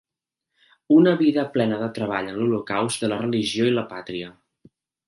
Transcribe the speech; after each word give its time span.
Una 0.95 1.13
vida 1.19 1.43
plena 1.57 1.79
de 1.83 1.91
treball 1.99 2.33
en 2.33 2.41
l’holocaust 2.41 3.05
de 3.07 3.13
la 3.15 3.21
religió 3.25 3.71
i 3.73 3.79
la 3.79 3.87
pàtria. 3.95 4.35